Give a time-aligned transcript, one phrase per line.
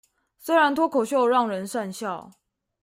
[0.39, 2.31] 雖然脫口秀讓人訕笑